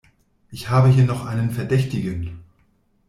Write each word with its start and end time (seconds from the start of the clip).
Ich 0.49 0.67
habe 0.71 0.87
hier 0.89 1.03
noch 1.03 1.27
einen 1.27 1.51
Verdächtigen. 1.51 2.39